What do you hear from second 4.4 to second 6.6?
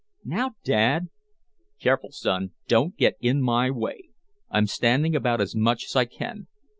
I'm standing about as much as I can.